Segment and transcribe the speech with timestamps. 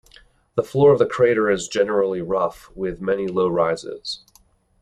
[0.55, 4.23] The floor of the crater is generally rough with many low rises.